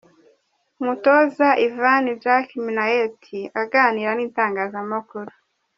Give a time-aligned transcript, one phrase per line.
[0.81, 3.23] Umutoza Ivan Jacky Minnaert
[3.61, 5.31] aganira n’itangazamakuru.